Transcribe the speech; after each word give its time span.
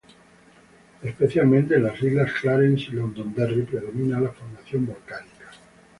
Especialmente 1.03 1.75
en 1.75 1.83
las 1.83 2.01
islas 2.01 2.31
Clarence 2.41 2.85
y 2.89 2.93
Londonderry 2.93 3.61
predomina 3.61 4.19
la 4.19 4.31
formación 4.31 4.87
volcánica. 4.87 5.51